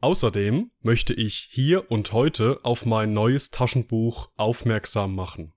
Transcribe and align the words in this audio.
Außerdem 0.00 0.70
möchte 0.80 1.12
ich 1.12 1.48
hier 1.50 1.90
und 1.90 2.12
heute 2.12 2.60
auf 2.62 2.86
mein 2.86 3.12
neues 3.12 3.50
Taschenbuch 3.50 4.30
aufmerksam 4.36 5.14
machen. 5.14 5.52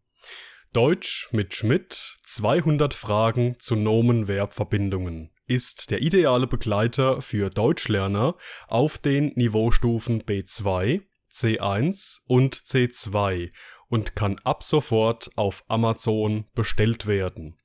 Deutsch 0.74 1.30
mit 1.32 1.54
Schmidt 1.54 2.18
200 2.24 2.94
Fragen 2.94 3.58
zu 3.60 3.76
Nomen-Verb-Verbindungen 3.76 5.32
ist 5.46 5.92
der 5.92 6.02
ideale 6.02 6.48
Begleiter 6.48 7.22
für 7.22 7.50
Deutschlerner 7.50 8.36
auf 8.68 8.98
den 8.98 9.34
Niveaustufen 9.36 10.24
B2, 10.24 11.02
C1 11.32 12.22
und 12.28 12.56
C2 12.56 13.52
und 13.88 14.16
kann 14.16 14.40
ab 14.44 14.64
sofort 14.64 15.30
auf 15.36 15.64
Amazon 15.68 16.46
bestellt 16.56 17.06
werden. 17.06 17.60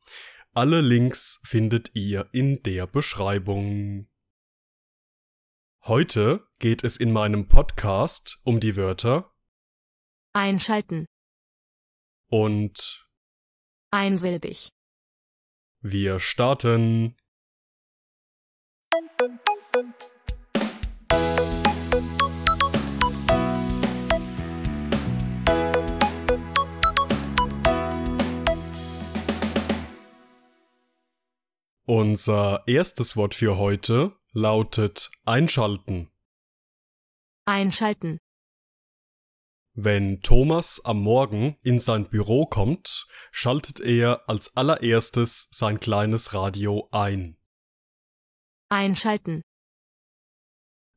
Alle 0.52 0.80
Links 0.80 1.40
findet 1.44 1.92
ihr 1.94 2.28
in 2.32 2.62
der 2.62 2.86
Beschreibung. 2.86 4.06
Heute 5.88 6.46
geht 6.58 6.84
es 6.84 6.98
in 6.98 7.12
meinem 7.12 7.48
Podcast 7.48 8.42
um 8.44 8.60
die 8.60 8.76
Wörter 8.76 9.32
Einschalten. 10.34 11.06
und 12.28 13.08
Einsilbig. 13.90 14.68
wir 15.80 16.20
starten. 16.20 17.16
Unser 31.86 32.62
erstes 32.66 33.16
Wort 33.16 33.34
für 33.34 33.56
heute 33.56 34.17
lautet 34.38 35.10
einschalten. 35.24 36.10
Einschalten. 37.44 38.18
Wenn 39.74 40.22
Thomas 40.22 40.80
am 40.84 41.02
Morgen 41.02 41.56
in 41.62 41.80
sein 41.80 42.08
Büro 42.08 42.46
kommt, 42.46 43.06
schaltet 43.32 43.80
er 43.80 44.28
als 44.28 44.56
allererstes 44.56 45.48
sein 45.50 45.80
kleines 45.80 46.34
Radio 46.34 46.88
ein. 46.92 47.36
Einschalten. 48.70 49.42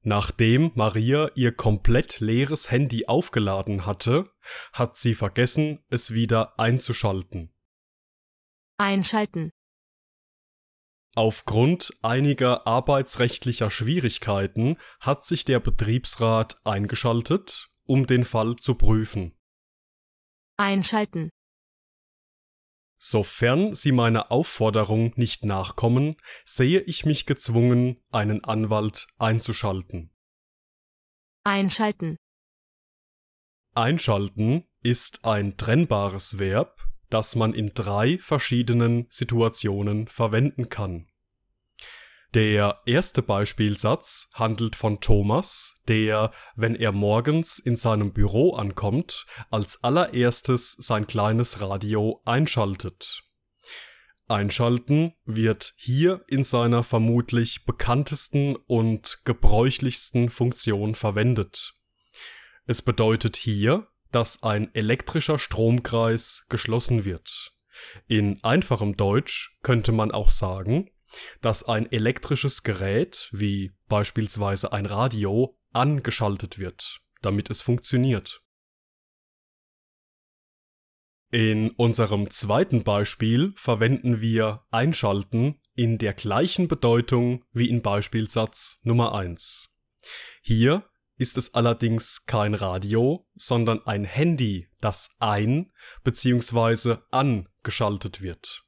Nachdem 0.03 0.71
Maria 0.75 1.31
ihr 1.35 1.55
komplett 1.55 2.19
leeres 2.19 2.69
Handy 2.69 3.05
aufgeladen 3.07 3.85
hatte, 3.85 4.31
hat 4.73 4.97
sie 4.97 5.15
vergessen, 5.15 5.83
es 5.89 6.11
wieder 6.11 6.59
einzuschalten. 6.59 7.53
Einschalten. 8.77 9.51
Aufgrund 11.15 11.91
einiger 12.01 12.65
arbeitsrechtlicher 12.65 13.69
Schwierigkeiten 13.69 14.77
hat 15.01 15.25
sich 15.25 15.43
der 15.43 15.59
Betriebsrat 15.59 16.65
eingeschaltet, 16.65 17.69
um 17.85 18.07
den 18.07 18.23
Fall 18.23 18.55
zu 18.55 18.75
prüfen. 18.75 19.37
Einschalten. 20.57 21.29
Sofern 22.97 23.73
Sie 23.73 23.91
meiner 23.91 24.31
Aufforderung 24.31 25.11
nicht 25.15 25.43
nachkommen, 25.43 26.15
sehe 26.45 26.79
ich 26.81 27.03
mich 27.03 27.25
gezwungen, 27.25 28.01
einen 28.11 28.43
Anwalt 28.43 29.07
einzuschalten. 29.17 30.11
Einschalten. 31.43 32.17
Einschalten 33.73 34.67
ist 34.83 35.25
ein 35.25 35.57
trennbares 35.57 36.37
Verb, 36.37 36.90
das 37.11 37.35
man 37.35 37.53
in 37.53 37.69
drei 37.73 38.17
verschiedenen 38.17 39.05
Situationen 39.09 40.07
verwenden 40.07 40.69
kann. 40.69 41.07
Der 42.33 42.79
erste 42.85 43.21
Beispielsatz 43.21 44.29
handelt 44.33 44.77
von 44.77 45.01
Thomas, 45.01 45.75
der, 45.89 46.31
wenn 46.55 46.75
er 46.75 46.93
morgens 46.93 47.59
in 47.59 47.75
seinem 47.75 48.13
Büro 48.13 48.53
ankommt, 48.53 49.25
als 49.49 49.83
allererstes 49.83 50.71
sein 50.71 51.07
kleines 51.07 51.59
Radio 51.59 52.21
einschaltet. 52.23 53.23
Einschalten 54.29 55.13
wird 55.25 55.73
hier 55.75 56.23
in 56.27 56.45
seiner 56.45 56.83
vermutlich 56.83 57.65
bekanntesten 57.65 58.55
und 58.55 59.19
gebräuchlichsten 59.25 60.29
Funktion 60.29 60.95
verwendet. 60.95 61.73
Es 62.65 62.81
bedeutet 62.81 63.35
hier, 63.35 63.87
dass 64.11 64.43
ein 64.43 64.73
elektrischer 64.73 65.39
Stromkreis 65.39 66.45
geschlossen 66.49 67.05
wird. 67.05 67.53
In 68.07 68.43
einfachem 68.43 68.97
Deutsch 68.97 69.57
könnte 69.63 69.91
man 69.91 70.11
auch 70.11 70.29
sagen, 70.29 70.89
dass 71.41 71.63
ein 71.63 71.91
elektrisches 71.91 72.63
Gerät, 72.63 73.29
wie 73.31 73.71
beispielsweise 73.87 74.71
ein 74.71 74.85
Radio, 74.85 75.57
angeschaltet 75.73 76.59
wird, 76.59 77.01
damit 77.21 77.49
es 77.49 77.61
funktioniert. 77.61 78.41
In 81.31 81.71
unserem 81.71 82.29
zweiten 82.29 82.83
Beispiel 82.83 83.53
verwenden 83.55 84.19
wir 84.19 84.65
einschalten 84.69 85.61
in 85.75 85.97
der 85.97 86.13
gleichen 86.13 86.67
Bedeutung 86.67 87.45
wie 87.53 87.69
in 87.69 87.81
Beispielsatz 87.81 88.79
Nummer 88.83 89.15
1. 89.15 89.73
Hier 90.41 90.83
ist 91.21 91.37
es 91.37 91.53
allerdings 91.53 92.25
kein 92.25 92.55
Radio, 92.55 93.27
sondern 93.35 93.85
ein 93.85 94.05
Handy, 94.05 94.67
das 94.79 95.11
ein 95.19 95.71
bzw. 96.03 96.97
angeschaltet 97.11 98.23
wird. 98.23 98.65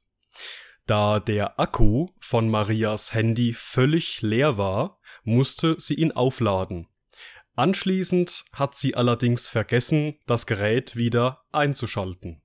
Da 0.86 1.18
der 1.18 1.58
Akku 1.58 2.10
von 2.20 2.48
Marias 2.48 3.12
Handy 3.12 3.54
völlig 3.54 4.22
leer 4.22 4.56
war, 4.56 5.00
musste 5.24 5.74
sie 5.80 5.94
ihn 5.94 6.12
aufladen. 6.12 6.86
Anschließend 7.56 8.44
hat 8.52 8.76
sie 8.76 8.94
allerdings 8.94 9.48
vergessen, 9.48 10.20
das 10.26 10.46
Gerät 10.46 10.94
wieder 10.94 11.42
einzuschalten. 11.50 12.40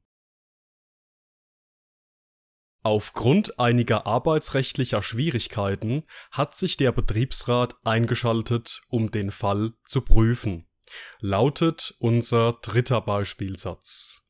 Aufgrund 2.82 3.60
einiger 3.60 4.08
arbeitsrechtlicher 4.08 5.04
Schwierigkeiten 5.04 6.04
hat 6.32 6.56
sich 6.56 6.78
der 6.78 6.92
Betriebsrat 6.92 7.76
eingeschaltet, 7.84 8.82
um 8.88 9.12
den 9.12 9.32
Fall 9.32 9.74
zu 9.84 10.02
prüfen, 10.02 10.66
lautet 11.20 11.96
unser 12.00 12.54
dritter 12.62 13.02
Beispielsatz. 13.02 14.22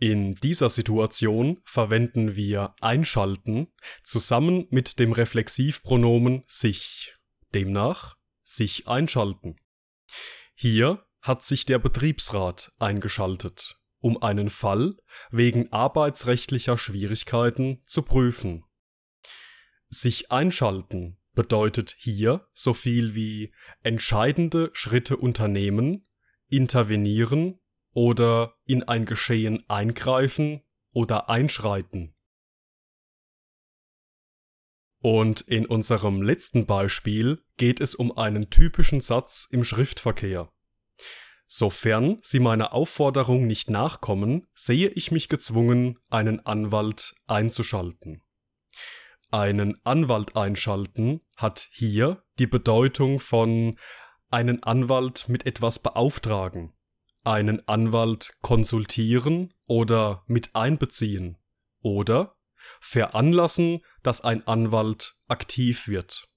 In 0.00 0.36
dieser 0.36 0.70
Situation 0.70 1.60
verwenden 1.64 2.36
wir 2.36 2.74
einschalten 2.80 3.68
zusammen 4.04 4.66
mit 4.70 4.98
dem 4.98 5.12
Reflexivpronomen 5.12 6.44
sich, 6.46 7.16
demnach 7.52 8.16
sich 8.42 8.86
einschalten. 8.86 9.56
Hier 10.54 11.04
hat 11.20 11.42
sich 11.42 11.66
der 11.66 11.78
Betriebsrat 11.78 12.72
eingeschaltet, 12.78 13.77
um 14.00 14.22
einen 14.22 14.50
Fall 14.50 14.96
wegen 15.30 15.72
arbeitsrechtlicher 15.72 16.78
Schwierigkeiten 16.78 17.82
zu 17.86 18.02
prüfen. 18.02 18.64
Sich 19.88 20.30
einschalten 20.30 21.18
bedeutet 21.34 21.94
hier 21.98 22.48
so 22.52 22.74
viel 22.74 23.14
wie 23.14 23.54
entscheidende 23.82 24.70
Schritte 24.72 25.16
unternehmen, 25.16 26.06
intervenieren 26.48 27.60
oder 27.92 28.54
in 28.64 28.82
ein 28.82 29.04
Geschehen 29.04 29.62
eingreifen 29.68 30.62
oder 30.92 31.30
einschreiten. 31.30 32.14
Und 35.00 35.42
in 35.42 35.66
unserem 35.66 36.22
letzten 36.22 36.66
Beispiel 36.66 37.44
geht 37.56 37.80
es 37.80 37.94
um 37.94 38.16
einen 38.16 38.50
typischen 38.50 39.00
Satz 39.00 39.46
im 39.50 39.62
Schriftverkehr. 39.62 40.52
Sofern 41.50 42.18
Sie 42.20 42.40
meiner 42.40 42.74
Aufforderung 42.74 43.46
nicht 43.46 43.70
nachkommen, 43.70 44.46
sehe 44.54 44.88
ich 44.90 45.10
mich 45.10 45.28
gezwungen, 45.28 45.98
einen 46.10 46.44
Anwalt 46.44 47.14
einzuschalten. 47.26 48.22
Einen 49.30 49.80
Anwalt 49.82 50.36
einschalten 50.36 51.22
hat 51.36 51.68
hier 51.70 52.22
die 52.38 52.46
Bedeutung 52.46 53.18
von 53.18 53.78
einen 54.30 54.62
Anwalt 54.62 55.26
mit 55.28 55.46
etwas 55.46 55.78
beauftragen, 55.78 56.74
einen 57.24 57.66
Anwalt 57.66 58.36
konsultieren 58.42 59.54
oder 59.66 60.24
mit 60.26 60.54
einbeziehen 60.54 61.38
oder 61.80 62.36
veranlassen, 62.80 63.80
dass 64.02 64.20
ein 64.20 64.46
Anwalt 64.46 65.14
aktiv 65.28 65.88
wird. 65.88 66.28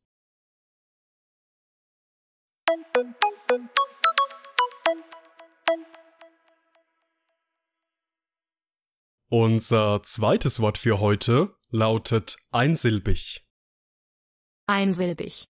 Unser 9.33 10.03
zweites 10.03 10.59
Wort 10.59 10.77
für 10.77 10.99
heute 10.99 11.55
lautet 11.69 12.35
einsilbig. 12.51 13.47
einsilbig, 14.67 15.45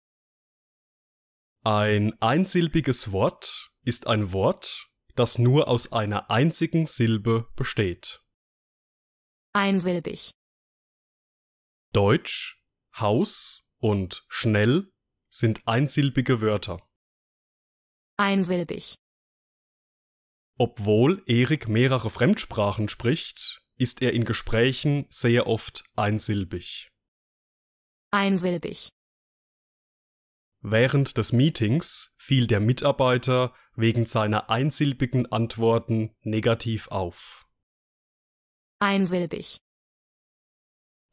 Ein 1.63 2.19
einsilbiges 2.19 3.11
Wort 3.11 3.69
ist 3.83 4.07
ein 4.07 4.33
Wort, 4.33 4.89
das 5.13 5.37
nur 5.37 5.67
aus 5.67 5.91
einer 5.91 6.31
einzigen 6.31 6.87
Silbe 6.87 7.51
besteht. 7.55 8.25
einsilbig, 9.53 10.31
Deutsch, 11.93 12.59
Haus 12.95 13.63
und 13.77 14.25
schnell 14.27 14.91
sind 15.29 15.67
einsilbige 15.67 16.41
Wörter. 16.41 16.81
einsilbig, 18.17 18.95
Obwohl 20.57 21.21
Erik 21.27 21.67
mehrere 21.67 22.09
Fremdsprachen 22.09 22.89
spricht, 22.89 23.61
ist 23.77 24.01
er 24.01 24.13
in 24.13 24.25
Gesprächen 24.25 25.05
sehr 25.09 25.47
oft 25.47 25.83
einsilbig. 25.95 26.89
einsilbig, 28.11 28.89
Während 30.61 31.17
des 31.17 31.31
Meetings 31.33 32.15
fiel 32.17 32.47
der 32.47 32.59
Mitarbeiter 32.59 33.53
wegen 33.75 34.05
seiner 34.05 34.49
einsilbigen 34.49 35.31
Antworten 35.31 36.15
negativ 36.21 36.87
auf. 36.89 37.47
einsilbig, 38.79 39.59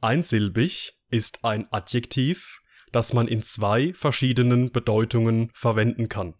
Einsilbig 0.00 0.99
ist 1.08 1.44
ein 1.44 1.72
Adjektiv, 1.72 2.60
das 2.93 3.14
man 3.14 3.26
in 3.26 3.43
zwei 3.43 3.94
verschiedenen 3.94 4.70
Bedeutungen 4.70 5.50
verwenden 5.55 6.10
kann. 6.10 6.34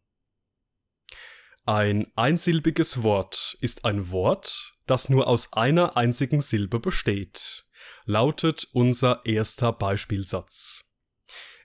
Ein 1.65 2.13
einsilbiges 2.15 3.03
Wort 3.03 3.57
ist 3.61 3.87
ein 3.87 4.11
Wort, 4.11 4.74
das 4.87 5.09
nur 5.09 5.27
aus 5.27 5.53
einer 5.53 5.97
einzigen 5.97 6.41
Silbe 6.41 6.81
besteht, 6.81 7.65
lautet 8.05 8.69
unser 8.73 9.25
erster 9.25 9.73
Beispielsatz. 9.73 10.85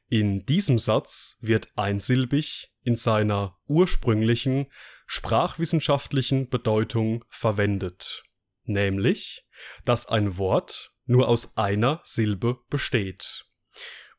In 0.07 0.45
diesem 0.45 0.79
Satz 0.79 1.37
wird 1.41 1.69
einsilbig 1.75 2.73
in 2.83 2.95
seiner 2.95 3.57
ursprünglichen 3.67 4.67
sprachwissenschaftlichen 5.05 6.49
Bedeutung 6.49 7.25
verwendet, 7.29 8.23
nämlich, 8.63 9.45
dass 9.85 10.07
ein 10.07 10.37
Wort 10.37 10.93
nur 11.05 11.27
aus 11.27 11.57
einer 11.57 12.01
Silbe 12.03 12.59
besteht. 12.69 13.45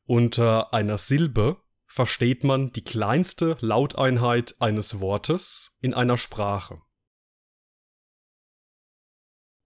Unter 0.05 0.75
einer 0.75 0.99
Silbe 0.99 1.63
versteht 1.87 2.45
man 2.45 2.73
die 2.73 2.85
kleinste 2.85 3.57
Lauteinheit 3.61 4.55
eines 4.61 5.01
Wortes 5.01 5.77
in 5.81 5.95
einer 5.95 6.19
Sprache. 6.19 6.83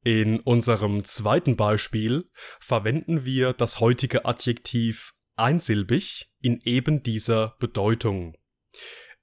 In 0.04 0.40
unserem 0.40 1.06
zweiten 1.06 1.56
Beispiel 1.56 2.30
verwenden 2.60 3.24
wir 3.24 3.54
das 3.54 3.80
heutige 3.80 4.26
Adjektiv 4.26 5.14
einsilbig 5.34 6.30
in 6.40 6.60
eben 6.64 7.02
dieser 7.02 7.56
Bedeutung. 7.58 8.36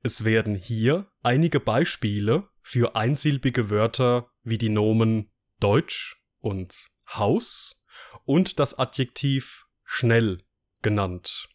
Es 0.02 0.26
werden 0.26 0.56
hier 0.56 1.12
einige 1.22 1.60
Beispiele 1.60 2.50
für 2.64 2.96
einsilbige 2.96 3.70
Wörter 3.70 4.32
wie 4.42 4.58
die 4.58 4.70
Nomen 4.70 5.32
Deutsch 5.60 6.20
und 6.40 6.90
Haus 7.14 7.84
und 8.26 8.60
das 8.60 8.80
Adjektiv 8.80 9.68
schnell 9.84 10.44
genannt. 10.82 11.48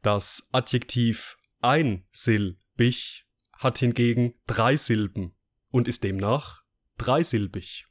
Das 0.00 0.48
Adjektiv 0.52 1.36
einsilbig 1.60 3.26
hat 3.52 3.78
hingegen 3.78 4.34
drei 4.46 4.76
Silben 4.76 5.36
und 5.70 5.86
ist 5.86 6.02
demnach 6.02 6.62
dreisilbig. 6.96 7.86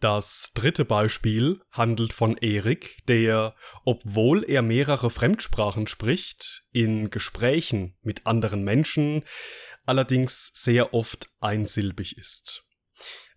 Das 0.00 0.52
dritte 0.54 0.84
Beispiel 0.84 1.60
handelt 1.72 2.12
von 2.12 2.36
Erik, 2.36 3.02
der, 3.08 3.56
obwohl 3.84 4.44
er 4.44 4.62
mehrere 4.62 5.10
Fremdsprachen 5.10 5.88
spricht, 5.88 6.62
in 6.70 7.10
Gesprächen 7.10 7.96
mit 8.02 8.24
anderen 8.24 8.62
Menschen 8.62 9.24
allerdings 9.86 10.52
sehr 10.54 10.94
oft 10.94 11.30
einsilbig 11.40 12.16
ist. 12.16 12.64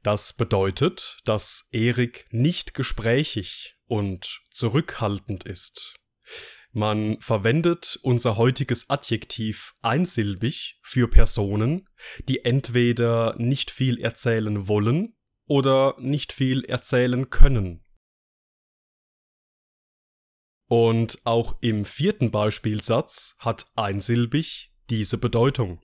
Das 0.03 0.33
bedeutet, 0.33 1.17
dass 1.25 1.67
Erik 1.71 2.27
nicht 2.29 2.75
gesprächig 2.75 3.77
und 3.85 4.41
zurückhaltend 4.51 5.45
ist. 5.45 5.95
Man 6.71 7.19
verwendet 7.21 7.99
unser 8.03 8.37
heutiges 8.37 8.89
Adjektiv 8.89 9.73
einsilbig 9.81 10.79
für 10.83 11.07
Personen, 11.07 11.89
die 12.27 12.45
entweder 12.45 13.35
nicht 13.37 13.71
viel 13.71 13.99
erzählen 13.99 14.67
wollen 14.67 15.15
oder 15.47 15.95
nicht 15.99 16.33
viel 16.33 16.63
erzählen 16.65 17.29
können. 17.29 17.83
Und 20.67 21.19
auch 21.25 21.57
im 21.61 21.83
vierten 21.83 22.31
Beispielsatz 22.31 23.35
hat 23.39 23.65
einsilbig 23.75 24.73
diese 24.89 25.17
Bedeutung. 25.17 25.81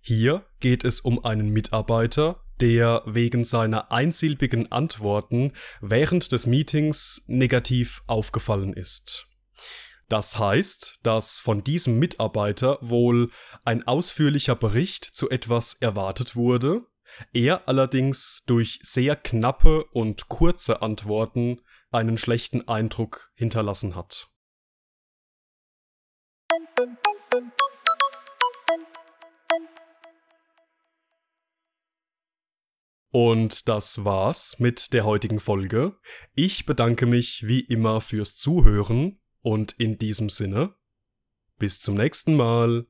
Hier 0.00 0.46
geht 0.60 0.84
es 0.84 1.00
um 1.00 1.22
einen 1.24 1.50
Mitarbeiter, 1.50 2.42
der 2.60 3.02
wegen 3.06 3.44
seiner 3.44 3.92
einsilbigen 3.92 4.72
Antworten 4.72 5.52
während 5.80 6.32
des 6.32 6.46
Meetings 6.46 7.22
negativ 7.26 8.02
aufgefallen 8.06 8.72
ist. 8.72 9.26
Das 10.08 10.38
heißt, 10.38 11.00
dass 11.02 11.38
von 11.38 11.62
diesem 11.62 11.98
Mitarbeiter 11.98 12.78
wohl 12.80 13.30
ein 13.64 13.86
ausführlicher 13.86 14.56
Bericht 14.56 15.04
zu 15.04 15.30
etwas 15.30 15.74
erwartet 15.74 16.34
wurde, 16.34 16.86
er 17.32 17.68
allerdings 17.68 18.42
durch 18.46 18.80
sehr 18.82 19.16
knappe 19.16 19.84
und 19.86 20.28
kurze 20.28 20.82
Antworten 20.82 21.60
einen 21.90 22.18
schlechten 22.18 22.68
Eindruck 22.68 23.30
hinterlassen 23.34 23.94
hat. 23.94 24.28
Und 33.12 33.68
das 33.68 34.04
war's 34.04 34.60
mit 34.60 34.92
der 34.92 35.04
heutigen 35.04 35.40
Folge. 35.40 35.96
Ich 36.34 36.64
bedanke 36.64 37.06
mich 37.06 37.46
wie 37.46 37.60
immer 37.60 38.00
fürs 38.00 38.36
Zuhören 38.36 39.20
und 39.42 39.72
in 39.72 39.98
diesem 39.98 40.30
Sinne 40.30 40.76
bis 41.60 41.80
zum 41.80 41.94
nächsten 41.94 42.34
Mal. 42.34 42.86